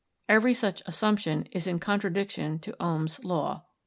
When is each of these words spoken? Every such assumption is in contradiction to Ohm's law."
Every 0.27 0.55
such 0.55 0.81
assumption 0.87 1.43
is 1.51 1.67
in 1.67 1.77
contradiction 1.77 2.57
to 2.61 2.75
Ohm's 2.81 3.23
law." 3.23 3.65